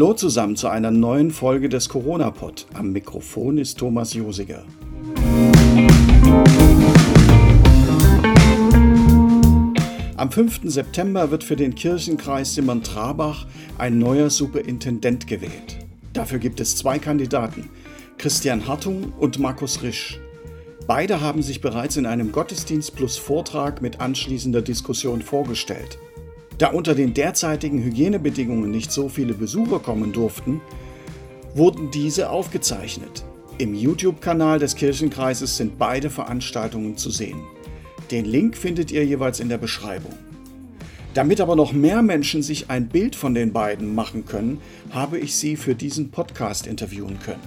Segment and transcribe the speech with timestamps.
[0.00, 2.64] Hallo zusammen zu einer neuen Folge des Corona-Pod.
[2.72, 4.64] Am Mikrofon ist Thomas Josiger.
[10.16, 10.60] Am 5.
[10.64, 13.46] September wird für den Kirchenkreis Simmern-Trabach
[13.76, 15.76] ein neuer Superintendent gewählt.
[16.14, 17.68] Dafür gibt es zwei Kandidaten,
[18.16, 20.18] Christian Hartung und Markus Risch.
[20.86, 25.98] Beide haben sich bereits in einem Gottesdienst plus Vortrag mit anschließender Diskussion vorgestellt.
[26.60, 30.60] Da unter den derzeitigen Hygienebedingungen nicht so viele Besucher kommen durften,
[31.54, 33.24] wurden diese aufgezeichnet.
[33.56, 37.40] Im YouTube-Kanal des Kirchenkreises sind beide Veranstaltungen zu sehen.
[38.10, 40.12] Den Link findet ihr jeweils in der Beschreibung.
[41.14, 45.36] Damit aber noch mehr Menschen sich ein Bild von den beiden machen können, habe ich
[45.36, 47.40] sie für diesen Podcast interviewen können.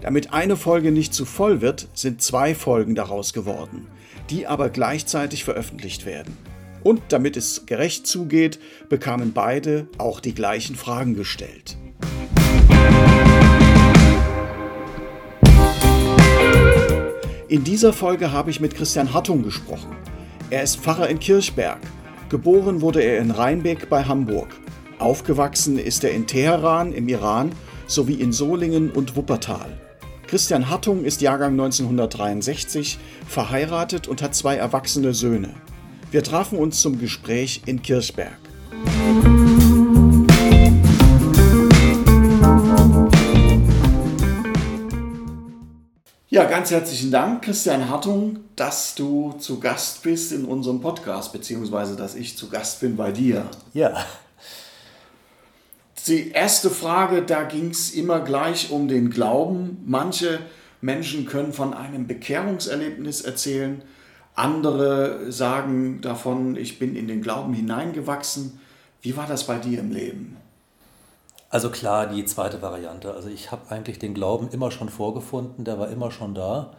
[0.00, 3.86] Damit eine Folge nicht zu voll wird, sind zwei Folgen daraus geworden,
[4.30, 6.49] die aber gleichzeitig veröffentlicht werden.
[6.82, 8.58] Und damit es gerecht zugeht,
[8.88, 11.76] bekamen beide auch die gleichen Fragen gestellt.
[17.48, 19.96] In dieser Folge habe ich mit Christian Hartung gesprochen.
[20.50, 21.80] Er ist Pfarrer in Kirchberg.
[22.28, 24.48] Geboren wurde er in Rheinbeck bei Hamburg.
[25.00, 27.50] Aufgewachsen ist er in Teheran im Iran
[27.88, 29.80] sowie in Solingen und Wuppertal.
[30.28, 35.54] Christian Hartung ist Jahrgang 1963, verheiratet und hat zwei erwachsene Söhne.
[36.10, 38.36] Wir trafen uns zum Gespräch in Kirchberg.
[46.28, 51.94] Ja, ganz herzlichen Dank, Christian Hartung, dass du zu Gast bist in unserem Podcast, beziehungsweise
[51.94, 53.48] dass ich zu Gast bin bei dir.
[53.72, 54.04] Ja.
[56.08, 59.84] Die erste Frage, da ging es immer gleich um den Glauben.
[59.86, 60.40] Manche
[60.80, 63.82] Menschen können von einem Bekehrungserlebnis erzählen,
[64.34, 68.60] andere sagen davon, ich bin in den Glauben hineingewachsen.
[69.02, 70.36] Wie war das bei dir im Leben?
[71.50, 73.12] Also klar, die zweite Variante.
[73.12, 76.70] Also ich habe eigentlich den Glauben immer schon vorgefunden, der war immer schon da.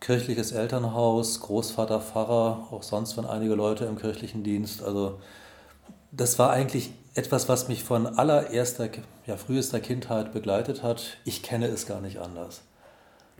[0.00, 4.82] Kirchliches Elternhaus, Großvater, Pfarrer, auch sonst waren einige Leute im kirchlichen Dienst.
[4.82, 5.20] Also
[6.12, 8.88] das war eigentlich etwas, was mich von allererster,
[9.26, 11.18] ja, frühester Kindheit begleitet hat.
[11.26, 12.62] Ich kenne es gar nicht anders.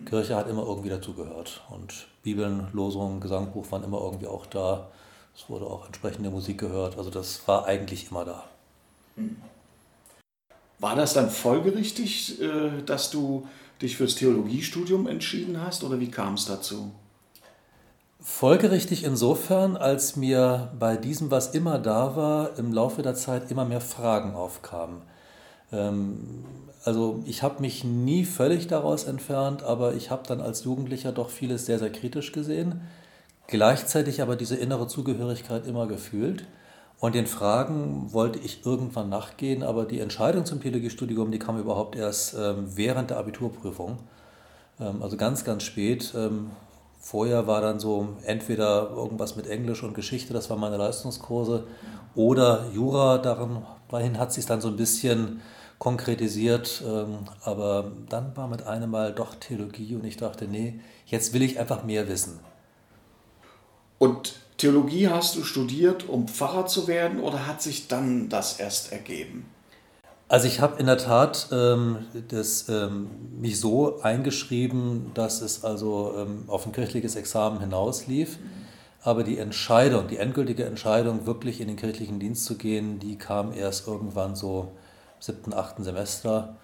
[0.04, 1.62] Kirche hat immer irgendwie dazugehört.
[1.70, 4.88] Und Bibeln, Losungen, Gesangbuch waren immer irgendwie auch da.
[5.34, 6.98] Es wurde auch entsprechende Musik gehört.
[6.98, 8.44] Also das war eigentlich immer da.
[10.78, 13.46] War das dann folgerichtig, äh, dass du
[13.82, 16.92] dich fürs Theologiestudium entschieden hast oder wie kam es dazu?
[18.22, 23.64] Folgerichtig insofern, als mir bei diesem, was immer da war, im Laufe der Zeit immer
[23.64, 25.00] mehr Fragen aufkamen.
[25.72, 26.44] Ähm,
[26.84, 31.28] also ich habe mich nie völlig daraus entfernt, aber ich habe dann als Jugendlicher doch
[31.28, 32.80] vieles sehr, sehr kritisch gesehen,
[33.46, 36.46] gleichzeitig aber diese innere Zugehörigkeit immer gefühlt.
[37.00, 41.96] Und den Fragen wollte ich irgendwann nachgehen, aber die Entscheidung zum Theologiestudium, die kam überhaupt
[41.96, 43.98] erst ähm, während der Abiturprüfung.
[44.78, 46.12] Ähm, also ganz, ganz spät.
[46.14, 46.50] Ähm,
[46.98, 51.64] vorher war dann so entweder irgendwas mit Englisch und Geschichte, das waren meine Leistungskurse,
[52.14, 55.40] oder Jura, dahin hat sich dann so ein bisschen
[55.80, 56.84] konkretisiert.
[56.86, 61.42] Ähm, aber dann war mit einem Mal doch Theologie und ich dachte, nee, jetzt will
[61.42, 62.38] ich einfach mehr wissen.
[63.98, 68.92] Und Theologie hast du studiert, um Pfarrer zu werden oder hat sich dann das erst
[68.92, 69.46] ergeben?
[70.28, 73.08] Also ich habe in der Tat ähm, das, ähm,
[73.40, 78.38] mich so eingeschrieben, dass es also ähm, auf ein kirchliches Examen hinauslief.
[79.02, 83.54] Aber die Entscheidung, die endgültige Entscheidung, wirklich in den kirchlichen Dienst zu gehen, die kam
[83.54, 84.72] erst irgendwann so
[85.20, 86.56] siebten, achten Semester.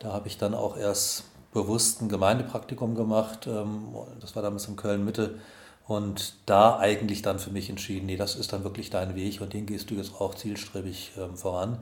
[0.00, 3.46] Da habe ich dann auch erst bewusst ein Gemeindepraktikum gemacht.
[3.46, 5.38] Ähm, das war damals in Köln-Mitte.
[5.86, 9.54] Und da eigentlich dann für mich entschieden, nee, das ist dann wirklich dein Weg und
[9.54, 11.78] den gehst du jetzt auch zielstrebig ähm, voran.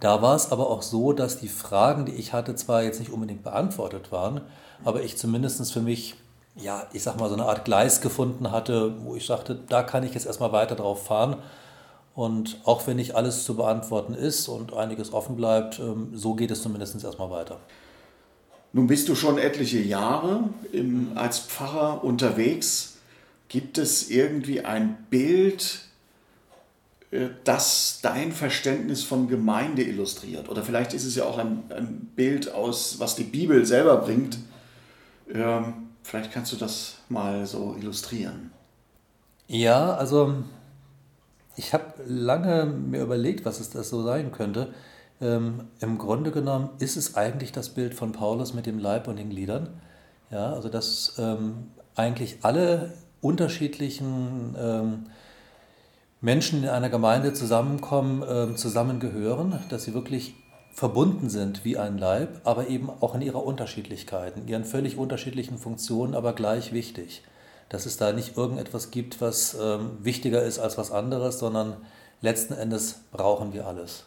[0.00, 3.12] Da war es aber auch so, dass die Fragen, die ich hatte, zwar jetzt nicht
[3.12, 4.40] unbedingt beantwortet waren,
[4.84, 6.14] aber ich zumindest für mich,
[6.56, 10.02] ja, ich sag mal, so eine Art Gleis gefunden hatte, wo ich sagte, da kann
[10.02, 11.36] ich jetzt erstmal weiter drauf fahren
[12.14, 16.50] und auch wenn nicht alles zu beantworten ist und einiges offen bleibt, ähm, so geht
[16.50, 17.58] es zumindest erstmal weiter.
[18.72, 22.98] Nun bist du schon etliche Jahre im, als Pfarrer unterwegs.
[23.48, 25.80] Gibt es irgendwie ein Bild,
[27.10, 30.48] äh, das dein Verständnis von Gemeinde illustriert?
[30.48, 34.38] Oder vielleicht ist es ja auch ein, ein Bild aus, was die Bibel selber bringt.
[35.32, 38.52] Ähm, vielleicht kannst du das mal so illustrieren.
[39.48, 40.34] Ja, also
[41.56, 44.72] ich habe lange mir überlegt, was es das so sein könnte.
[45.20, 49.18] Ähm, Im Grunde genommen ist es eigentlich das Bild von Paulus mit dem Leib und
[49.18, 49.68] den Gliedern.
[50.30, 55.06] Ja, also dass ähm, eigentlich alle unterschiedlichen ähm,
[56.20, 60.34] Menschen in einer Gemeinde zusammenkommen, ähm, zusammengehören, dass sie wirklich
[60.72, 65.58] verbunden sind wie ein Leib, aber eben auch in ihrer Unterschiedlichkeit, in ihren völlig unterschiedlichen
[65.58, 67.22] Funktionen, aber gleich wichtig.
[67.72, 71.76] Dass es da nicht irgendetwas gibt, was ähm, wichtiger ist als was anderes, sondern
[72.20, 74.04] letzten Endes brauchen wir alles.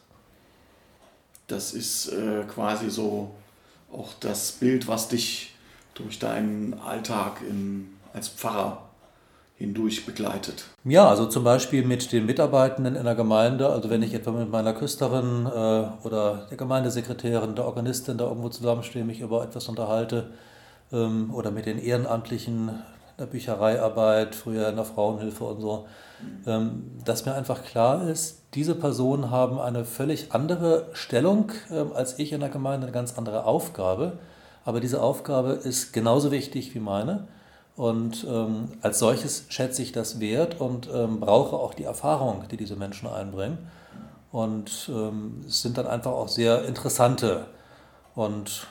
[1.48, 3.32] Das ist äh, quasi so
[3.92, 5.56] auch das Bild, was dich
[5.96, 8.86] durch deinen Alltag in, als Pfarrer
[9.58, 10.66] hindurch begleitet?
[10.84, 13.70] Ja, also zum Beispiel mit den Mitarbeitenden in der Gemeinde.
[13.70, 18.50] Also wenn ich etwa mit meiner Küsterin äh, oder der Gemeindesekretärin, der Organistin da irgendwo
[18.50, 20.32] zusammenstehe, mich über etwas unterhalte
[20.92, 22.70] ähm, oder mit den Ehrenamtlichen
[23.18, 25.88] in der Büchereiarbeit, früher in der Frauenhilfe und so,
[26.46, 32.20] ähm, dass mir einfach klar ist, diese Personen haben eine völlig andere Stellung ähm, als
[32.20, 34.20] ich in der Gemeinde, eine ganz andere Aufgabe.
[34.66, 37.28] Aber diese Aufgabe ist genauso wichtig wie meine.
[37.78, 40.90] Und ähm, als solches schätze ich das wert und
[41.20, 43.58] brauche auch die Erfahrung, die diese Menschen einbringen.
[44.32, 44.90] Und
[45.48, 47.46] es sind dann einfach auch sehr interessante
[48.16, 48.66] und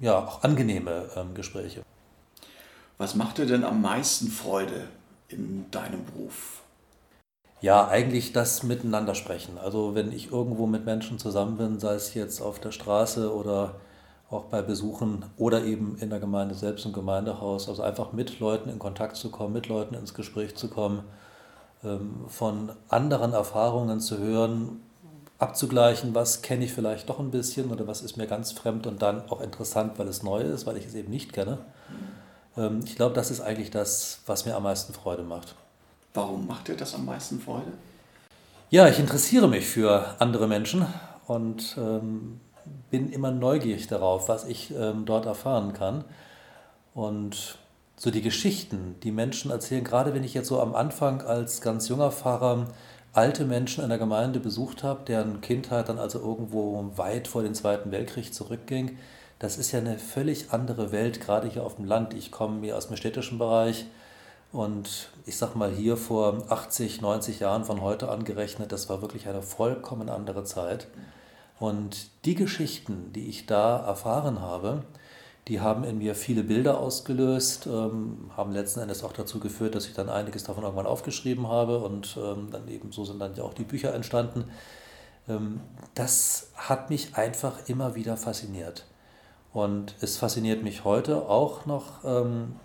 [0.00, 1.82] ja, auch angenehme Gespräche.
[3.02, 4.84] Was macht dir denn am meisten Freude
[5.26, 6.62] in deinem Beruf?
[7.60, 9.58] Ja, eigentlich das Miteinander sprechen.
[9.58, 13.74] Also wenn ich irgendwo mit Menschen zusammen bin, sei es jetzt auf der Straße oder
[14.30, 17.68] auch bei Besuchen oder eben in der Gemeinde selbst im Gemeindehaus.
[17.68, 21.02] Also einfach mit Leuten in Kontakt zu kommen, mit Leuten ins Gespräch zu kommen,
[21.82, 24.80] ähm, von anderen Erfahrungen zu hören,
[25.40, 29.02] abzugleichen, was kenne ich vielleicht doch ein bisschen oder was ist mir ganz fremd und
[29.02, 31.58] dann auch interessant, weil es neu ist, weil ich es eben nicht kenne.
[32.56, 35.54] Ähm, ich glaube, das ist eigentlich das, was mir am meisten Freude macht.
[36.14, 37.72] Warum macht dir das am meisten Freude?
[38.70, 40.86] Ja, ich interessiere mich für andere Menschen
[41.26, 42.40] und ähm,
[42.90, 46.04] bin immer neugierig darauf, was ich ähm, dort erfahren kann.
[46.94, 47.58] Und
[47.96, 51.88] so die Geschichten, die Menschen erzählen, gerade wenn ich jetzt so am Anfang als ganz
[51.88, 52.66] junger Pfarrer
[53.12, 57.54] alte Menschen in der Gemeinde besucht habe, deren Kindheit dann also irgendwo weit vor den
[57.54, 58.98] Zweiten Weltkrieg zurückging,
[59.42, 62.14] das ist ja eine völlig andere Welt, gerade hier auf dem Land.
[62.14, 63.86] Ich komme mir aus dem städtischen Bereich
[64.52, 69.26] und ich sag mal hier vor 80, 90 Jahren von heute angerechnet, das war wirklich
[69.26, 70.86] eine vollkommen andere Zeit.
[71.58, 74.84] Und die Geschichten, die ich da erfahren habe,
[75.48, 79.86] die haben in mir viele Bilder ausgelöst, ähm, haben letzten Endes auch dazu geführt, dass
[79.86, 83.42] ich dann einiges davon irgendwann aufgeschrieben habe und ähm, dann eben so sind dann ja
[83.42, 84.44] auch die Bücher entstanden.
[85.28, 85.62] Ähm,
[85.96, 88.84] das hat mich einfach immer wieder fasziniert.
[89.52, 92.56] Und es fasziniert mich heute auch noch, ähm,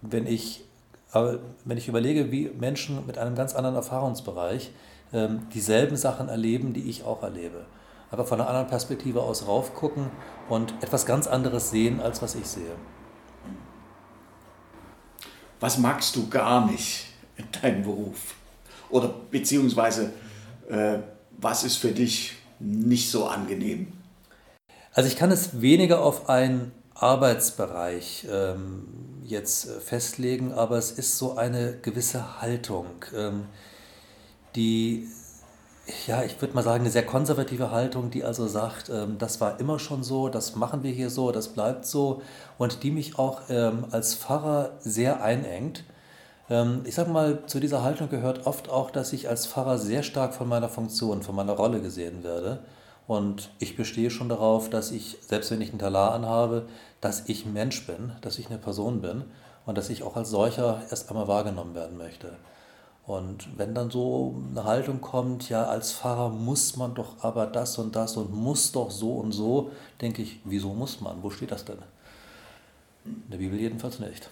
[0.00, 0.64] wenn ich,
[1.12, 4.70] wenn ich überlege, wie Menschen mit einem ganz anderen Erfahrungsbereich
[5.12, 7.66] ähm, dieselben Sachen erleben, die ich auch erlebe
[8.10, 10.10] einfach von einer anderen Perspektive aus raufgucken
[10.48, 12.74] und etwas ganz anderes sehen, als was ich sehe.
[15.60, 18.34] Was magst du gar nicht in deinem Beruf?
[18.88, 20.12] Oder beziehungsweise,
[20.68, 20.98] äh,
[21.38, 23.92] was ist für dich nicht so angenehm?
[24.92, 28.86] Also ich kann es weniger auf einen Arbeitsbereich ähm,
[29.24, 33.44] jetzt äh, festlegen, aber es ist so eine gewisse Haltung, ähm,
[34.56, 35.08] die
[36.06, 39.60] ja, ich würde mal sagen, eine sehr konservative Haltung, die also sagt, ähm, das war
[39.60, 42.22] immer schon so, das machen wir hier so, das bleibt so
[42.58, 45.84] und die mich auch ähm, als Pfarrer sehr einengt.
[46.48, 50.02] Ähm, ich sage mal, zu dieser Haltung gehört oft auch, dass ich als Pfarrer sehr
[50.02, 52.60] stark von meiner Funktion, von meiner Rolle gesehen werde.
[53.10, 56.66] Und ich bestehe schon darauf, dass ich, selbst wenn ich einen Talar anhabe,
[57.00, 59.24] dass ich Mensch bin, dass ich eine Person bin
[59.66, 62.36] und dass ich auch als solcher erst einmal wahrgenommen werden möchte.
[63.08, 67.78] Und wenn dann so eine Haltung kommt, ja, als Pfarrer muss man doch aber das
[67.78, 71.20] und das und muss doch so und so, denke ich, wieso muss man?
[71.20, 71.78] Wo steht das denn?
[73.04, 74.30] In der Bibel jedenfalls nicht.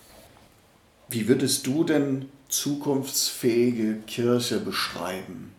[1.09, 5.53] Wie würdest du denn zukunftsfähige Kirche beschreiben?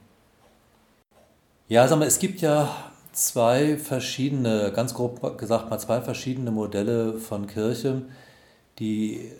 [1.67, 7.13] Ja, sag mal, es gibt ja zwei verschiedene, ganz grob gesagt mal zwei verschiedene Modelle
[7.13, 8.03] von Kirche,
[8.79, 9.31] die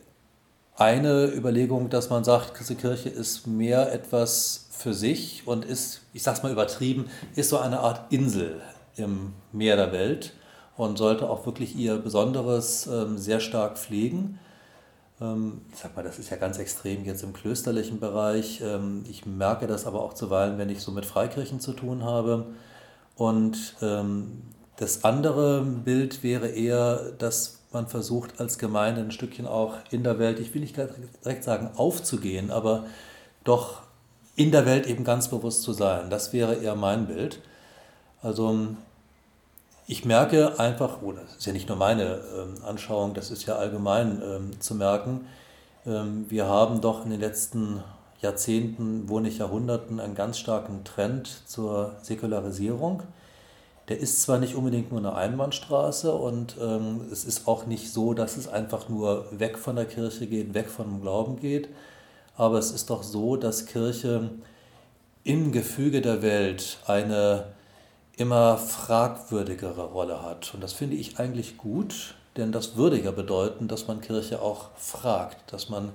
[0.76, 6.24] eine Überlegung, dass man sagt, die Kirche ist mehr etwas für sich und ist, ich
[6.24, 8.62] sag's mal übertrieben, ist so eine Art Insel
[8.96, 10.34] im Meer der Welt
[10.78, 14.40] und sollte auch wirklich ihr Besonderes ähm, sehr stark pflegen.
[15.20, 18.62] Ähm, ich sag mal, das ist ja ganz extrem jetzt im klösterlichen Bereich.
[18.62, 22.46] Ähm, ich merke das aber auch zuweilen, wenn ich so mit Freikirchen zu tun habe.
[23.20, 24.44] Und ähm,
[24.78, 30.20] das andere Bild wäre eher, dass man versucht als Gemeinde ein Stückchen auch in der
[30.20, 32.86] Welt, ich will nicht direkt sagen aufzugehen, aber
[33.44, 33.82] doch
[34.38, 36.10] in der Welt eben ganz bewusst zu sein.
[36.10, 37.42] Das wäre eher mein Bild.
[38.22, 38.68] Also
[39.86, 43.58] ich merke einfach, oder das ist ja nicht nur meine ähm, Anschauung, das ist ja
[43.58, 45.28] allgemein ähm, zu merken,
[45.86, 47.84] ähm, wir haben doch in den letzten
[48.22, 53.04] Jahrzehnten, wo nicht Jahrhunderten, einen ganz starken Trend zur Säkularisierung
[53.90, 58.14] der ist zwar nicht unbedingt nur eine Einbahnstraße und ähm, es ist auch nicht so,
[58.14, 61.70] dass es einfach nur weg von der Kirche geht, weg vom Glauben geht,
[62.38, 64.30] aber es ist doch so, dass Kirche
[65.24, 67.46] im Gefüge der Welt eine
[68.16, 70.54] immer fragwürdigere Rolle hat.
[70.54, 74.70] Und das finde ich eigentlich gut, denn das würde ja bedeuten, dass man Kirche auch
[74.78, 75.92] fragt, dass man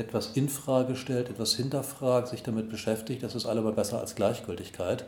[0.00, 3.22] etwas in Frage stellt, etwas hinterfragt, sich damit beschäftigt.
[3.22, 5.04] Das ist allemal besser als Gleichgültigkeit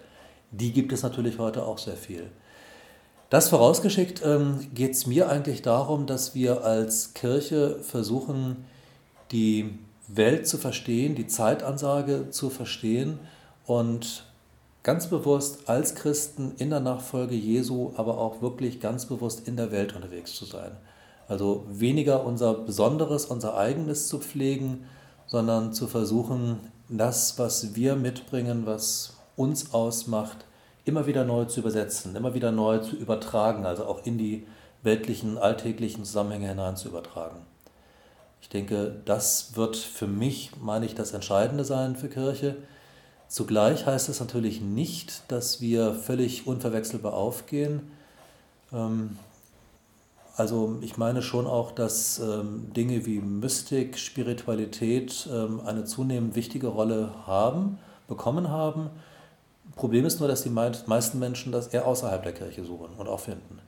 [0.53, 2.31] die gibt es natürlich heute auch sehr viel.
[3.31, 8.65] Das vorausgeschickt ähm, geht es mir eigentlich darum, dass wir als Kirche versuchen,
[9.33, 13.19] die Welt zu verstehen, die Zeitansage zu verstehen
[13.65, 14.25] und
[14.83, 19.73] ganz bewusst als Christen in der Nachfolge Jesu, aber auch wirklich ganz bewusst in der
[19.73, 20.73] Welt unterwegs zu sein.
[21.33, 24.85] Also weniger unser Besonderes, unser eigenes zu pflegen,
[25.27, 26.59] sondern zu versuchen,
[26.91, 30.45] das, was wir mitbringen, was uns ausmacht,
[30.85, 34.47] immer wieder neu zu übersetzen, immer wieder neu zu übertragen, also auch in die
[34.83, 37.39] weltlichen, alltäglichen Zusammenhänge hinein zu übertragen.
[38.43, 42.57] Ich denke, das wird für mich, meine ich, das Entscheidende sein für Kirche.
[43.29, 47.91] Zugleich heißt es natürlich nicht, dass wir völlig unverwechselbar aufgehen.
[50.37, 56.69] Also ich meine schon auch, dass ähm, Dinge wie Mystik, Spiritualität ähm, eine zunehmend wichtige
[56.69, 58.91] Rolle haben, bekommen haben
[59.77, 63.21] Problem ist nur, dass die meisten Menschen das eher außerhalb der Kirche suchen und auch
[63.21, 63.59] finden.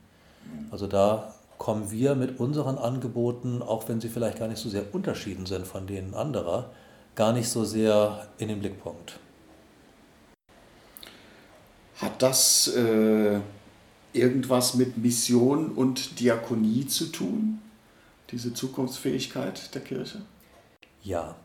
[0.71, 4.93] Also da kommen wir mit unseren Angeboten, auch wenn sie vielleicht gar nicht so sehr
[4.93, 6.69] unterschieden sind von denen anderer,
[7.15, 9.19] gar nicht so sehr in den Blickpunkt.
[11.97, 13.39] Hat das äh,
[14.15, 17.59] irgendwas mit Mission und Diakonie zu tun,
[18.31, 20.21] diese Zukunftsfähigkeit der Kirche?
[21.03, 21.35] Ja,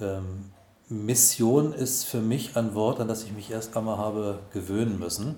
[0.00, 0.50] ähm,
[0.88, 5.36] Mission ist für mich ein Wort, an das ich mich erst einmal habe gewöhnen müssen.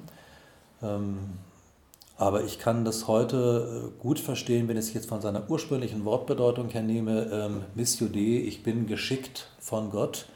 [0.82, 1.18] Ähm,
[2.16, 6.04] aber ich kann das heute äh, gut verstehen, wenn ich es jetzt von seiner ursprünglichen
[6.04, 10.26] Wortbedeutung her nehme, ähm, Missio ich bin geschickt von Gott.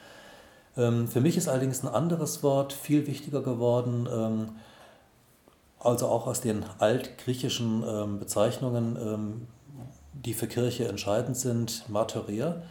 [0.76, 4.08] Ähm, für mich ist allerdings ein anderes Wort viel wichtiger geworden,
[5.84, 9.46] also auch aus den altgriechischen Bezeichnungen,
[10.12, 12.62] die für Kirche entscheidend sind, Martyria,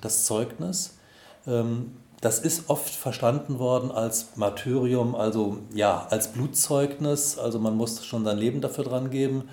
[0.00, 0.98] das Zeugnis.
[1.46, 7.38] Ähm, das ist oft verstanden worden als Martyrium, also ja, als Blutzeugnis.
[7.38, 9.48] Also man muss schon sein Leben dafür dran geben.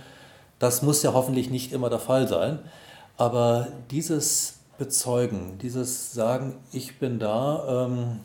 [0.60, 2.60] Das muss ja hoffentlich nicht immer der Fall sein.
[3.15, 8.19] Aber dieses Bezeugen, dieses Sagen, ich bin da ähm,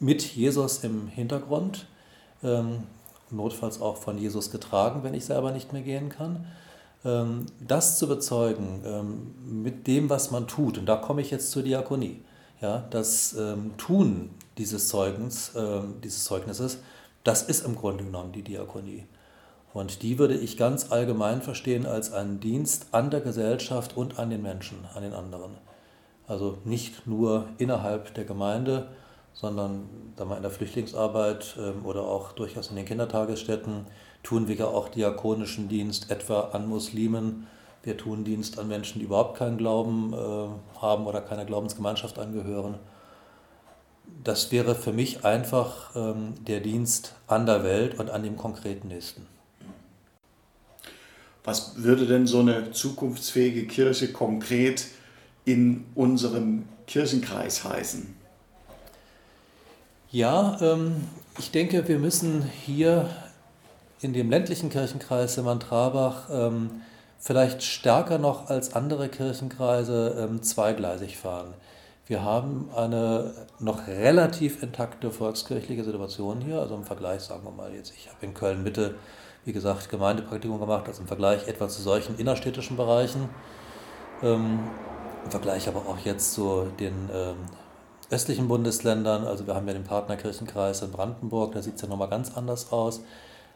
[0.00, 1.86] mit Jesus im Hintergrund,
[2.42, 2.82] ähm,
[3.32, 6.46] notfalls auch von Jesus getragen, wenn ich selber nicht mehr gehen kann,
[7.04, 10.78] ähm, das zu bezeugen ähm, mit dem, was man tut.
[10.78, 12.22] Und da komme ich jetzt zur Diakonie
[12.60, 15.52] ja, das ähm, Tun dieses Zeugens,
[16.04, 16.78] dieses Zeugnisses,
[17.24, 19.06] das ist im Grunde genommen die Diakonie.
[19.72, 24.28] Und die würde ich ganz allgemein verstehen als einen Dienst an der Gesellschaft und an
[24.28, 25.52] den Menschen, an den anderen.
[26.26, 28.88] Also nicht nur innerhalb der Gemeinde,
[29.32, 33.86] sondern sagen wir, in der Flüchtlingsarbeit ähm, oder auch durchaus in den Kindertagesstätten
[34.22, 37.46] tun wir ja auch diakonischen Dienst, etwa an Muslimen,
[37.82, 42.78] wir tun Dienst an Menschen, die überhaupt keinen Glauben äh, haben oder keiner Glaubensgemeinschaft angehören.
[44.22, 48.88] Das wäre für mich einfach ähm, der Dienst an der Welt und an dem konkreten
[48.88, 49.26] Nächsten.
[51.44, 54.86] Was würde denn so eine zukunftsfähige Kirche konkret
[55.44, 58.21] in unserem Kirchenkreis heißen?
[60.12, 63.08] Ja, ähm, ich denke, wir müssen hier
[64.02, 66.82] in dem ländlichen Kirchenkreis Simon-Trabach ähm,
[67.18, 71.54] vielleicht stärker noch als andere Kirchenkreise ähm, zweigleisig fahren.
[72.06, 77.72] Wir haben eine noch relativ intakte volkskirchliche Situation hier, also im Vergleich, sagen wir mal
[77.72, 78.96] jetzt, ich habe in Köln Mitte,
[79.46, 83.30] wie gesagt, Gemeindepraktikum gemacht, also im Vergleich etwa zu solchen innerstädtischen Bereichen,
[84.22, 84.58] ähm,
[85.24, 87.36] im Vergleich aber auch jetzt zu den ähm,
[88.10, 92.08] östlichen Bundesländern, also wir haben ja den Partnerkirchenkreis in Brandenburg, da sieht es ja nochmal
[92.08, 93.00] ganz anders aus.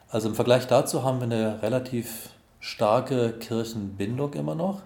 [0.09, 4.83] Also im Vergleich dazu haben wir eine relativ starke Kirchenbindung immer noch.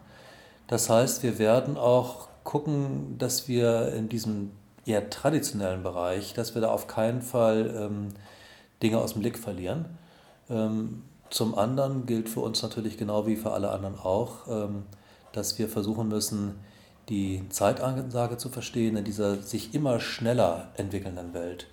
[0.67, 4.53] Das heißt, wir werden auch gucken, dass wir in diesem
[4.87, 8.09] eher traditionellen Bereich, dass wir da auf keinen Fall ähm,
[8.83, 9.87] Dinge aus dem Blick verlieren.
[10.49, 14.85] Ähm, zum anderen gilt für uns natürlich genau wie für alle anderen auch, ähm,
[15.33, 16.59] dass wir versuchen müssen,
[17.11, 21.67] die Zeitansage zu verstehen in dieser sich immer schneller entwickelnden Welt.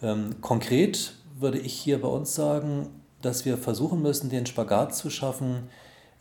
[0.00, 2.88] Ähm, konkret würde ich hier bei uns sagen,
[3.20, 5.68] dass wir versuchen müssen, den Spagat zu schaffen.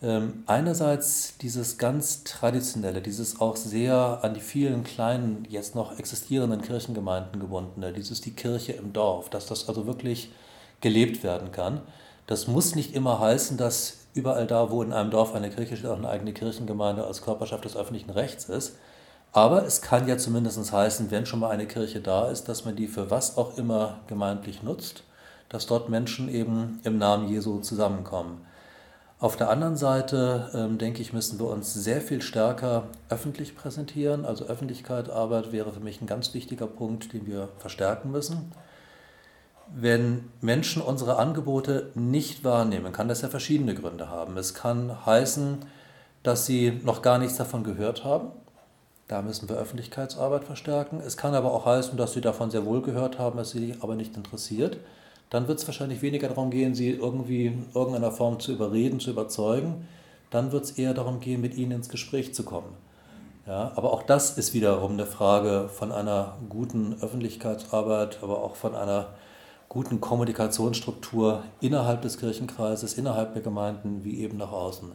[0.02, 6.62] Ähm, einerseits dieses ganz traditionelle, dieses auch sehr an die vielen kleinen, jetzt noch existierenden
[6.62, 10.32] Kirchengemeinden gebundene, dieses die Kirche im Dorf, dass das also wirklich
[10.82, 11.82] gelebt werden kann.
[12.26, 15.90] Das muss nicht immer heißen, dass überall da, wo in einem Dorf eine Kirche steht,
[15.90, 18.78] auch eine eigene Kirchengemeinde als Körperschaft des öffentlichen Rechts ist.
[19.34, 22.76] Aber es kann ja zumindest heißen, wenn schon mal eine Kirche da ist, dass man
[22.76, 25.04] die für was auch immer gemeindlich nutzt,
[25.48, 28.46] dass dort Menschen eben im Namen Jesu zusammenkommen.
[29.20, 34.26] Auf der anderen Seite, ähm, denke ich, müssen wir uns sehr viel stärker öffentlich präsentieren.
[34.26, 38.52] Also Öffentlichkeitsarbeit wäre für mich ein ganz wichtiger Punkt, den wir verstärken müssen.
[39.74, 44.36] Wenn Menschen unsere Angebote nicht wahrnehmen, kann das ja verschiedene Gründe haben.
[44.38, 45.60] Es kann heißen,
[46.24, 48.28] dass sie noch gar nichts davon gehört haben.
[49.08, 51.02] Da müssen wir Öffentlichkeitsarbeit verstärken.
[51.06, 53.96] Es kann aber auch heißen, dass sie davon sehr wohl gehört haben, es sie aber
[53.96, 54.78] nicht interessiert.
[55.30, 59.12] Dann wird es wahrscheinlich weniger darum gehen, sie irgendwie in irgendeiner Form zu überreden, zu
[59.12, 59.88] überzeugen.
[60.30, 62.76] Dann wird es eher darum gehen, mit ihnen ins Gespräch zu kommen.
[63.48, 68.76] Ja, aber auch das ist wiederum eine Frage von einer guten Öffentlichkeitsarbeit, aber auch von
[68.76, 69.08] einer
[69.72, 74.92] guten Kommunikationsstruktur innerhalb des Kirchenkreises, innerhalb der Gemeinden wie eben nach außen.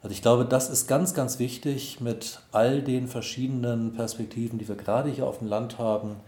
[0.00, 4.76] Also ich glaube, das ist ganz, ganz wichtig mit all den verschiedenen Perspektiven, die wir
[4.76, 6.20] gerade hier auf dem Land haben,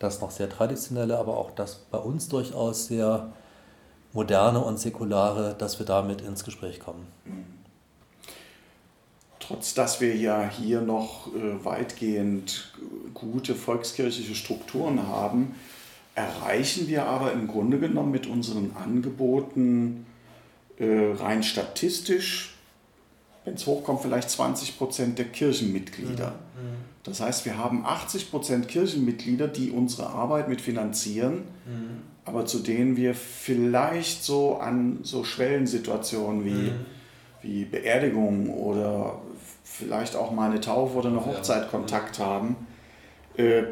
[0.00, 3.30] das noch sehr traditionelle, aber auch das bei uns durchaus sehr
[4.12, 7.06] moderne und säkulare, dass wir damit ins Gespräch kommen.
[9.38, 12.72] Trotz dass wir ja hier noch äh, weitgehend
[13.14, 15.54] gute volkskirchliche Strukturen haben,
[16.16, 20.06] erreichen wir aber im Grunde genommen mit unseren Angeboten
[20.78, 22.56] äh, rein statistisch,
[23.44, 26.30] wenn es hochkommt, vielleicht 20 Prozent der Kirchenmitglieder.
[26.30, 26.68] Mhm.
[26.68, 26.76] mhm.
[27.04, 32.02] Das heißt, wir haben 80 Prozent Kirchenmitglieder, die unsere Arbeit mitfinanzieren, mhm.
[32.24, 36.86] aber zu denen wir vielleicht so an so Schwellensituationen wie, mhm.
[37.42, 39.20] wie Beerdigung oder
[39.62, 42.56] vielleicht auch mal eine Taufe oder eine Hochzeit Kontakt haben.
[43.36, 43.64] Äh,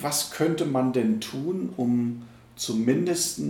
[0.00, 2.22] was könnte man denn tun, um
[2.56, 3.40] zumindest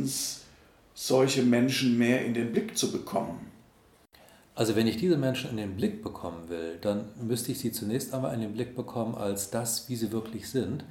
[0.94, 3.48] solche Menschen mehr in den Blick zu bekommen?
[4.54, 8.12] Also wenn ich diese Menschen in den Blick bekommen will, dann müsste ich sie zunächst
[8.12, 10.84] einmal in den Blick bekommen als das, wie sie wirklich sind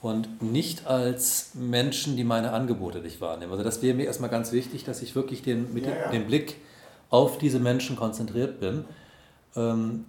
[0.00, 3.52] und nicht als Menschen, die meine Angebote nicht wahrnehmen.
[3.52, 6.10] Also das wäre mir erstmal ganz wichtig, dass ich wirklich den, mit ja, ja.
[6.10, 6.56] dem Blick
[7.10, 8.84] auf diese Menschen konzentriert bin.
[9.54, 10.04] Ähm,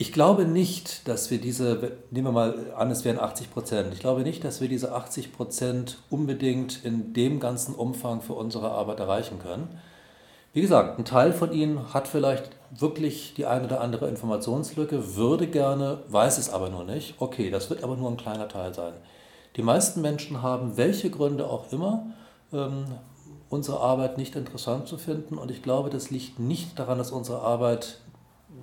[0.00, 3.92] ich glaube nicht, dass wir diese, nehmen wir mal an, es wären 80 Prozent.
[3.92, 8.70] Ich glaube nicht, dass wir diese 80 Prozent unbedingt in dem ganzen Umfang für unsere
[8.70, 9.78] Arbeit erreichen können.
[10.54, 15.46] Wie gesagt, ein Teil von Ihnen hat vielleicht wirklich die eine oder andere Informationslücke, würde
[15.46, 17.16] gerne, weiß es aber nur nicht.
[17.18, 18.94] Okay, das wird aber nur ein kleiner Teil sein.
[19.56, 22.06] Die meisten Menschen haben, welche Gründe auch immer,
[22.54, 22.86] ähm,
[23.50, 25.36] unsere Arbeit nicht interessant zu finden.
[25.36, 28.00] Und ich glaube, das liegt nicht daran, dass unsere Arbeit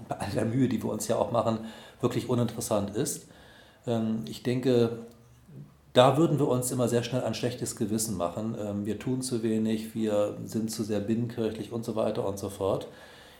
[0.08, 1.60] bei all der Mühe, die wir uns ja auch machen,
[2.02, 3.28] wirklich uninteressant ist.
[3.86, 5.00] Ähm, ich denke,
[5.94, 8.56] da würden wir uns immer sehr schnell ein schlechtes Gewissen machen.
[8.60, 12.50] Ähm, wir tun zu wenig, wir sind zu sehr binnenkirchlich und so weiter und so
[12.50, 12.88] fort.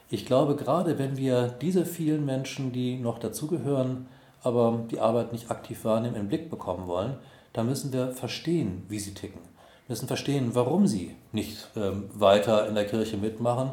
[0.10, 4.08] Ich glaube, gerade wenn wir diese vielen Menschen, die noch dazugehören,
[4.42, 7.18] aber die Arbeit nicht aktiv wahrnehmen, im Blick bekommen wollen,
[7.54, 9.42] dann müssen wir verstehen, wie sie ticken.
[9.86, 13.72] Wir müssen verstehen, warum sie nicht ähm, weiter in der Kirche mitmachen,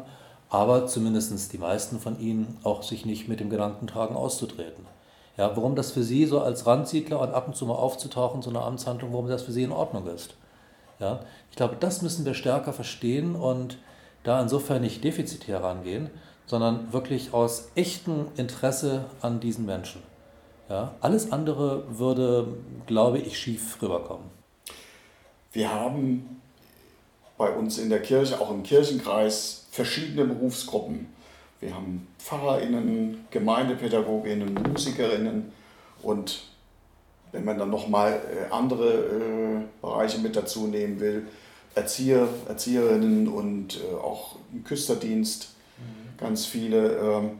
[0.55, 4.85] aber zumindest die meisten von ihnen auch sich nicht mit dem Gedanken tragen, auszutreten.
[5.35, 8.49] Ja, warum das für Sie so als Randsiedler und ab und zu mal aufzutauchen, so
[8.51, 10.35] eine Amtshandlung, warum das für Sie in Ordnung ist.
[11.01, 13.77] Ja, ich glaube, das müssen wir stärker verstehen und
[14.23, 16.09] da insofern nicht defizitär rangehen,
[16.45, 20.01] sondern wirklich aus echtem Interesse an diesen Menschen.
[20.69, 22.47] Ja, alles andere würde,
[22.85, 24.29] glaube ich, schief rüberkommen.
[25.51, 26.41] Wir haben
[27.37, 31.07] bei uns in der Kirche, auch im Kirchenkreis, verschiedene Berufsgruppen.
[31.59, 35.51] Wir haben PfarrerInnen, GemeindepädagogInnen, MusikerInnen
[36.01, 36.43] und
[37.33, 41.27] wenn man dann nochmal äh, andere äh, Bereiche mit dazu nehmen will,
[41.75, 46.17] Erzieher, Erzieherinnen und äh, auch im Küsterdienst, mhm.
[46.17, 46.95] ganz viele.
[46.95, 47.31] Ähm,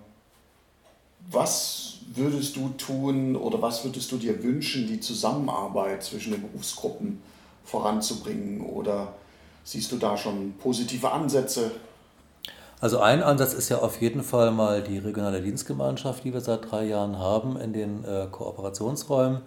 [1.32, 7.22] was würdest du tun oder was würdest du dir wünschen, die Zusammenarbeit zwischen den Berufsgruppen
[7.64, 8.60] voranzubringen?
[8.60, 9.14] Oder
[9.64, 11.72] siehst du da schon positive Ansätze?
[12.82, 16.70] Also ein Ansatz ist ja auf jeden Fall mal die regionale Dienstgemeinschaft, die wir seit
[16.70, 19.42] drei Jahren haben in den äh, Kooperationsräumen.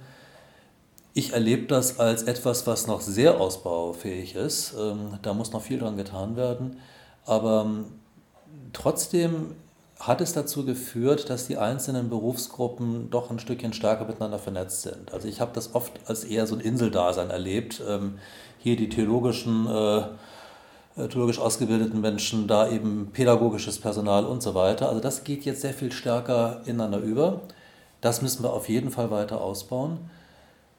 [1.15, 4.75] Ich erlebe das als etwas, was noch sehr ausbaufähig ist.
[4.79, 6.79] Ähm, da muss noch viel dran getan werden.
[7.27, 7.87] Aber ähm,
[8.73, 9.55] trotzdem
[10.01, 15.13] hat es dazu geführt, dass die einzelnen Berufsgruppen doch ein Stückchen stärker miteinander vernetzt sind.
[15.13, 17.83] Also ich habe das oft als eher so ein Inseldasein erlebt.
[17.87, 18.19] Ähm,
[18.59, 20.03] hier die theologischen äh,
[21.07, 24.89] theologisch ausgebildeten Menschen, da eben pädagogisches Personal und so weiter.
[24.89, 27.43] Also das geht jetzt sehr viel stärker ineinander über.
[28.01, 29.99] Das müssen wir auf jeden Fall weiter ausbauen.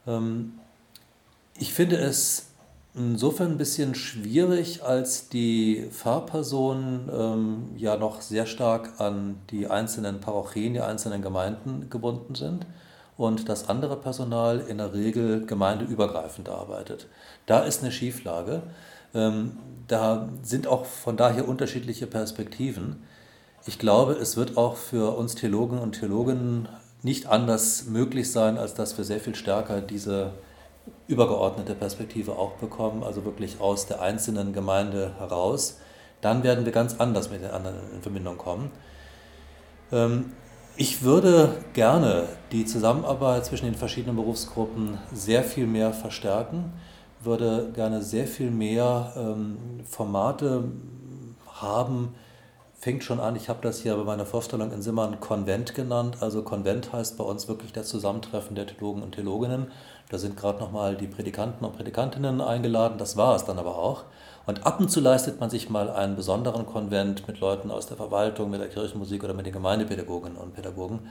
[0.08, 0.54] Ähm,
[1.58, 2.48] ich finde es
[2.96, 10.20] insofern ein bisschen schwierig, als die Pfarrpersonen ähm, ja noch sehr stark an die einzelnen
[10.20, 12.66] Parochien, die einzelnen Gemeinden gebunden sind
[13.18, 17.08] und das andere Personal in der Regel gemeindeübergreifend arbeitet.
[17.46, 18.64] Da ist eine Schieflage.
[19.14, 23.04] Ähm, da sind auch von daher unterschiedliche Perspektiven.
[23.66, 26.70] Ich glaube, es wird auch für uns Theologen und Theologinnen
[27.02, 30.34] nicht anders möglich sein, als dass wir sehr viel stärker diese
[31.08, 35.80] übergeordnete Perspektive auch bekommen, also wirklich aus der einzelnen Gemeinde heraus,
[36.22, 38.72] dann werden wir ganz anders mit den anderen in Verbindung kommen.
[39.92, 40.34] Ähm,
[40.76, 46.74] ich würde gerne die Zusammenarbeit zwischen den verschiedenen Berufsgruppen sehr viel mehr verstärken,
[47.22, 50.64] würde gerne sehr viel mehr ähm, Formate
[51.48, 52.16] haben,
[52.80, 56.18] fängt schon an, ich habe das hier bei meiner Vorstellung in Simmern Konvent genannt.
[56.22, 59.68] Also Konvent heißt bei uns wirklich das Zusammentreffen der Theologen und Theologinnen.
[60.10, 64.06] Da sind gerade nochmal die Predikanten und Predikantinnen eingeladen, das war es dann aber auch.
[64.48, 67.98] Und ab und zu leistet man sich mal einen besonderen Konvent mit Leuten aus der
[67.98, 71.10] Verwaltung, mit der Kirchenmusik oder mit den Gemeindepädagoginnen und Pädagogen.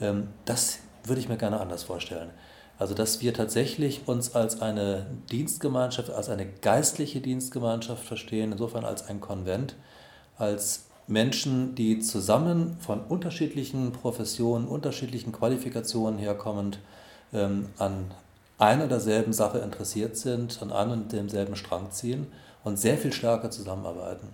[0.00, 2.30] Ähm, das würde ich mir gerne anders vorstellen.
[2.78, 9.08] Also dass wir tatsächlich uns als eine Dienstgemeinschaft, als eine geistliche Dienstgemeinschaft verstehen, insofern als
[9.08, 9.76] ein Konvent,
[10.38, 16.78] als Menschen, die zusammen von unterschiedlichen Professionen, unterschiedlichen Qualifikationen herkommend
[17.32, 18.10] ähm, an
[18.58, 22.26] einer derselben Sache interessiert sind, an einem und demselben Strang ziehen
[22.62, 24.28] und sehr viel stärker zusammenarbeiten.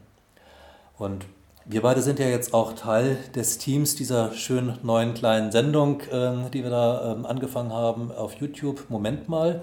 [0.98, 1.24] Und
[1.66, 6.50] wir beide sind ja jetzt auch Teil des Teams dieser schönen neuen kleinen Sendung, äh,
[6.52, 8.88] die wir da äh, angefangen haben auf YouTube.
[8.88, 9.62] Moment mal.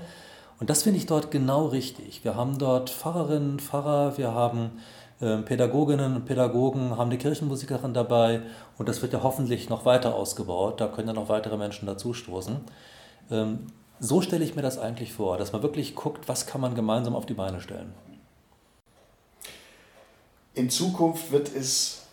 [0.59, 2.23] Und das finde ich dort genau richtig.
[2.23, 4.71] Wir haben dort Pfarrerinnen, Pfarrer, wir haben
[5.21, 8.41] ähm, Pädagoginnen und Pädagogen haben die Kirchenmusikerin dabei
[8.77, 10.79] und das wird ja hoffentlich noch weiter ausgebaut.
[10.79, 12.57] Da können ja noch weitere Menschen dazustoßen.
[13.31, 13.67] Ähm,
[13.99, 17.15] so stelle ich mir das eigentlich vor, dass man wirklich guckt, was kann man gemeinsam
[17.15, 17.93] auf die Beine stellen.
[20.57, 22.03] In Zukunft wird es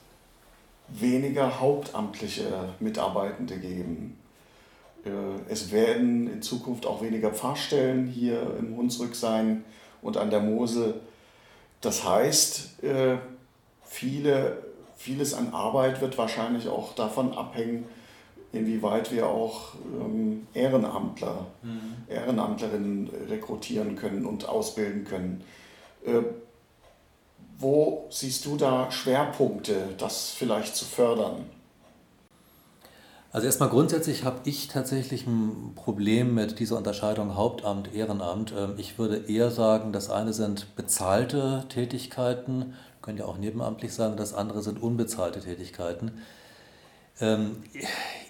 [0.88, 4.18] weniger hauptamtliche Mitarbeitende geben.
[5.04, 5.10] Äh,
[5.50, 9.64] es werden in Zukunft auch weniger Pfarrstellen hier im Hunsrück sein
[10.02, 11.00] und an der Mosel
[11.84, 13.16] das heißt, äh,
[13.84, 14.58] viele,
[14.96, 17.84] vieles an Arbeit wird wahrscheinlich auch davon abhängen,
[18.52, 21.94] inwieweit wir auch ähm, Ehrenamtler, mhm.
[22.08, 25.44] Ehrenamtlerinnen rekrutieren können und ausbilden können.
[27.58, 31.44] Wo siehst du da Schwerpunkte, das vielleicht zu fördern?
[33.34, 38.54] Also erstmal grundsätzlich habe ich tatsächlich ein Problem mit dieser Unterscheidung Hauptamt, Ehrenamt.
[38.56, 44.16] Ähm, ich würde eher sagen, das eine sind bezahlte Tätigkeiten, können ja auch nebenamtlich sein,
[44.16, 46.12] das andere sind unbezahlte Tätigkeiten.
[47.20, 47.64] Ähm,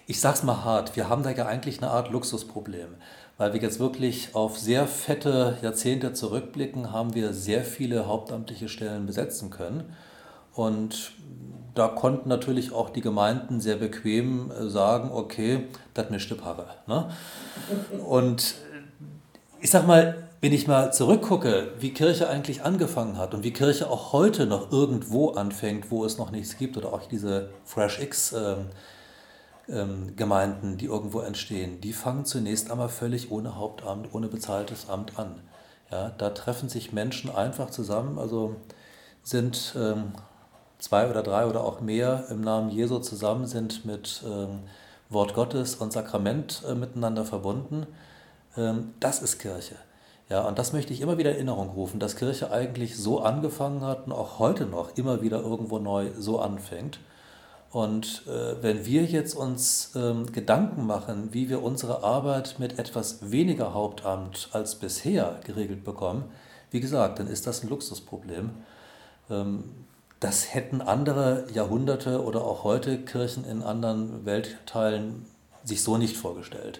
[0.07, 2.95] ich sage es mal hart, wir haben da ja eigentlich eine Art Luxusproblem,
[3.37, 9.05] weil wir jetzt wirklich auf sehr fette Jahrzehnte zurückblicken, haben wir sehr viele hauptamtliche Stellen
[9.05, 9.95] besetzen können.
[10.53, 11.11] Und
[11.73, 16.77] da konnten natürlich auch die Gemeinden sehr bequem äh, sagen, okay, das mischt die.
[16.87, 17.09] Ne?
[18.05, 18.55] Und
[19.59, 23.89] ich sag mal, wenn ich mal zurückgucke, wie Kirche eigentlich angefangen hat und wie Kirche
[23.89, 28.33] auch heute noch irgendwo anfängt, wo es noch nichts gibt, oder auch diese Fresh X
[29.69, 35.17] ähm, Gemeinden, die irgendwo entstehen, die fangen zunächst einmal völlig ohne Hauptamt, ohne bezahltes Amt
[35.17, 35.41] an.
[35.91, 38.55] Ja, da treffen sich Menschen einfach zusammen, also
[39.23, 40.13] sind ähm,
[40.79, 44.59] zwei oder drei oder auch mehr im Namen Jesu zusammen sind mit ähm,
[45.09, 47.87] Wort Gottes und Sakrament äh, miteinander verbunden.
[48.57, 49.75] Ähm, das ist Kirche.
[50.29, 53.81] Ja, und das möchte ich immer wieder in Erinnerung rufen, dass Kirche eigentlich so angefangen
[53.81, 56.99] hat und auch heute noch immer wieder irgendwo neu so anfängt.
[57.75, 63.31] Und äh, wenn wir jetzt uns ähm, Gedanken machen, wie wir unsere Arbeit mit etwas
[63.31, 66.23] weniger Hauptamt als bisher geregelt bekommen,
[66.71, 68.51] wie gesagt, dann ist das ein Luxusproblem.
[69.29, 69.65] Ähm,
[70.21, 75.25] das hätten andere Jahrhunderte oder auch heute Kirchen in anderen Weltteilen
[75.65, 76.79] sich so nicht vorgestellt.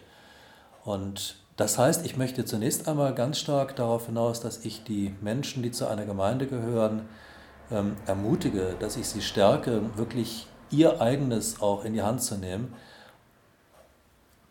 [0.86, 5.62] Und das heißt, ich möchte zunächst einmal ganz stark darauf hinaus, dass ich die Menschen,
[5.62, 7.02] die zu einer Gemeinde gehören,
[7.70, 12.74] ähm, ermutige, dass ich sie stärke, wirklich ihr eigenes auch in die Hand zu nehmen,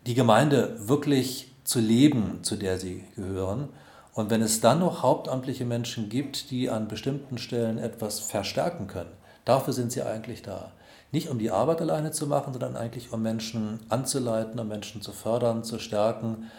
[0.06, 3.68] die Gemeinde wirklich zu leben, zu der sie gehören
[4.14, 9.10] und wenn es dann noch hauptamtliche Menschen gibt, die an bestimmten Stellen etwas verstärken können,
[9.44, 10.70] dafür sind sie eigentlich da.
[11.10, 15.12] Nicht um die Arbeit alleine zu machen, sondern eigentlich um Menschen anzuleiten, um Menschen zu
[15.12, 16.50] fördern, zu stärken.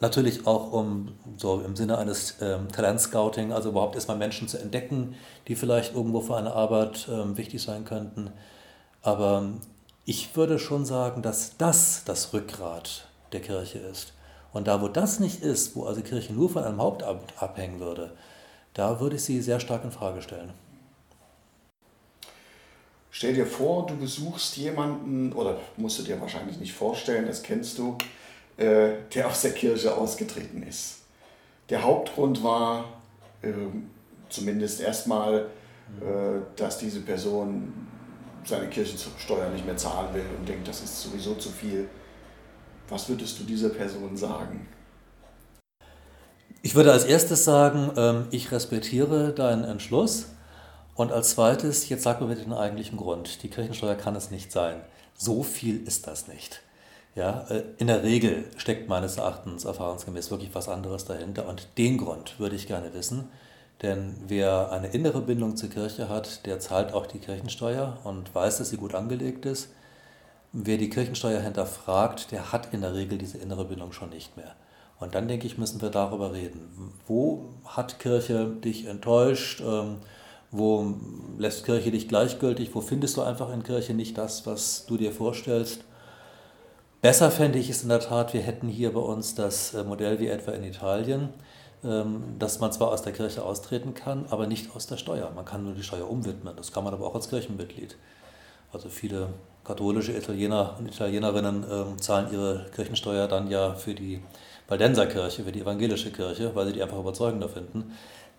[0.00, 5.14] Natürlich auch um, so im Sinne eines ähm, Talentscouting, also überhaupt erstmal Menschen zu entdecken,
[5.46, 8.30] die vielleicht irgendwo für eine Arbeit ähm, wichtig sein könnten.
[9.04, 9.50] Aber
[10.06, 14.14] ich würde schon sagen, dass das das Rückgrat der Kirche ist.
[14.52, 18.12] Und da, wo das nicht ist, wo also Kirche nur von einem Hauptamt abhängen würde,
[18.72, 20.54] da würde ich sie sehr stark in Frage stellen.
[23.10, 27.78] Stell dir vor, du besuchst jemanden, oder musst du dir wahrscheinlich nicht vorstellen, das kennst
[27.78, 27.98] du,
[28.56, 31.00] äh, der aus der Kirche ausgetreten ist.
[31.68, 32.86] Der Hauptgrund war
[33.42, 33.52] äh,
[34.30, 35.50] zumindest erstmal,
[36.00, 37.72] äh, dass diese Person
[38.48, 41.88] seine Kirchensteuer nicht mehr zahlen will und denkt, das ist sowieso zu viel.
[42.88, 44.68] Was würdest du dieser Person sagen?
[46.62, 50.26] Ich würde als erstes sagen, ähm, ich respektiere deinen Entschluss.
[50.94, 53.42] Und als zweites, jetzt sag mir bitte den eigentlichen Grund.
[53.42, 54.80] Die Kirchensteuer kann es nicht sein.
[55.16, 56.62] So viel ist das nicht.
[57.14, 61.46] Ja, äh, in der Regel steckt meines Erachtens erfahrungsgemäß wirklich was anderes dahinter.
[61.48, 63.28] Und den Grund würde ich gerne wissen.
[63.82, 68.58] Denn wer eine innere Bindung zur Kirche hat, der zahlt auch die Kirchensteuer und weiß,
[68.58, 69.68] dass sie gut angelegt ist.
[70.52, 74.54] Wer die Kirchensteuer hinterfragt, der hat in der Regel diese innere Bindung schon nicht mehr.
[75.00, 76.92] Und dann denke ich, müssen wir darüber reden.
[77.06, 79.60] Wo hat Kirche dich enttäuscht?
[79.60, 79.96] Ähm,
[80.50, 80.94] wo
[81.36, 82.74] lässt Kirche dich gleichgültig?
[82.74, 85.84] Wo findest du einfach in Kirche nicht das, was du dir vorstellst?
[87.02, 90.20] Besser fände ich es in der Tat, wir hätten hier bei uns das äh, Modell
[90.20, 91.30] wie etwa in Italien,
[92.38, 95.30] dass man zwar aus der Kirche austreten kann, aber nicht aus der Steuer.
[95.34, 96.56] Man kann nur die Steuer umwidmen.
[96.56, 97.96] Das kann man aber auch als Kirchenmitglied.
[98.72, 99.28] Also viele
[99.64, 104.22] katholische Italiener und Italienerinnen ähm, zahlen ihre Kirchensteuer dann ja für die
[104.68, 107.92] Waldenserkirche, für die evangelische Kirche, weil sie die einfach überzeugender finden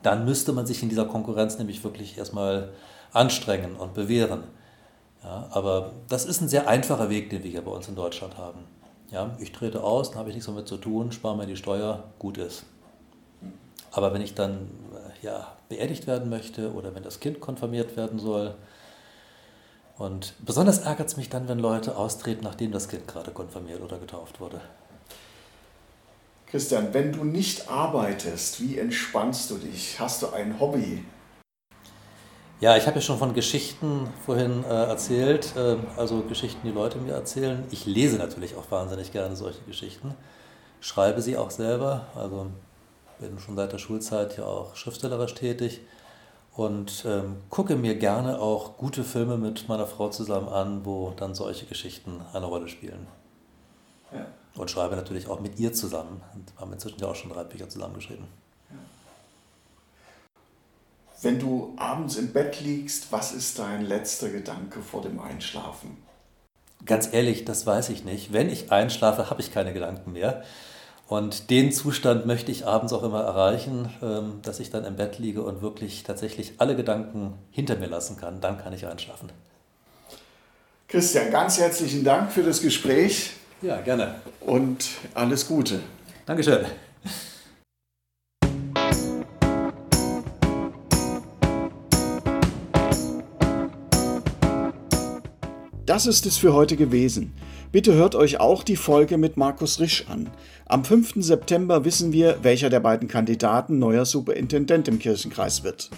[0.06, 2.70] dann müsste man sich in dieser Konkurrenz nämlich wirklich erstmal
[3.12, 4.44] anstrengen und bewähren.
[5.24, 8.38] Ja, aber das ist ein sehr einfacher Weg, den wir hier bei uns in Deutschland
[8.38, 8.60] haben.
[9.10, 12.04] Ja, ich trete aus, dann habe ich nichts damit zu tun, spare mir die Steuer,
[12.20, 12.66] gut ist.
[13.96, 14.70] Aber wenn ich dann
[15.22, 18.54] ja, beerdigt werden möchte oder wenn das Kind konfirmiert werden soll,
[19.98, 23.98] und besonders ärgert es mich dann, wenn Leute austreten, nachdem das Kind gerade konfirmiert oder
[23.98, 24.60] getauft wurde.
[26.48, 29.98] Christian, wenn du nicht arbeitest, wie entspannst du dich?
[29.98, 31.06] Hast du ein Hobby?
[32.60, 36.98] Ja, ich habe ja schon von Geschichten vorhin äh, erzählt, äh, also Geschichten, die Leute
[36.98, 37.64] mir erzählen.
[37.72, 40.14] Ich lese natürlich auch wahnsinnig gerne solche Geschichten,
[40.82, 42.48] schreibe sie auch selber, also
[43.20, 45.82] bin schon seit der Schulzeit ja auch schriftstellerisch tätig
[46.56, 51.36] und ähm, gucke mir gerne auch gute Filme mit meiner Frau zusammen an, wo dann
[51.36, 53.08] solche Geschichten eine Rolle spielen.
[54.14, 54.26] Ja.
[54.56, 56.22] Und schreibe natürlich auch mit ihr zusammen.
[56.34, 58.26] Und haben inzwischen ja auch schon drei Bücher zusammengeschrieben.
[61.22, 65.98] Wenn du abends im Bett liegst, was ist dein letzter Gedanke vor dem Einschlafen?
[66.86, 68.32] Ganz ehrlich, das weiß ich nicht.
[68.32, 70.44] Wenn ich einschlafe, habe ich keine Gedanken mehr.
[71.08, 75.20] Und den Zustand möchte ich abends auch immer erreichen, ähm, dass ich dann im Bett
[75.20, 78.42] liege und wirklich tatsächlich alle Gedanken hinter mir lassen kann.
[78.42, 79.30] Dann kann ich einschlafen.
[80.88, 83.32] Christian, ganz herzlichen Dank für das Gespräch.
[83.62, 84.16] Ja, gerne.
[84.42, 85.80] Und alles Gute.
[86.26, 86.66] Dankeschön.
[95.86, 97.34] Das ist es für heute gewesen.
[97.72, 100.32] Bitte hört euch auch die Folge mit Markus Risch an.
[100.66, 101.14] Am 5.
[101.18, 105.92] September wissen wir, welcher der beiden Kandidaten neuer Superintendent im Kirchenkreis wird.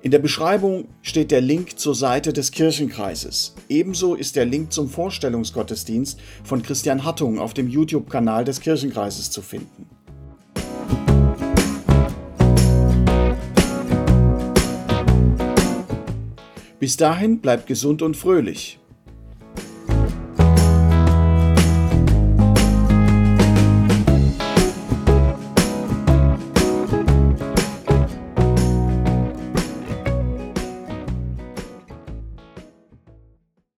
[0.00, 3.56] In der Beschreibung steht der Link zur Seite des Kirchenkreises.
[3.68, 9.42] Ebenso ist der Link zum Vorstellungsgottesdienst von Christian Hattung auf dem YouTube-Kanal des Kirchenkreises zu
[9.42, 9.89] finden.
[16.80, 18.79] Bis dahin bleibt gesund und fröhlich.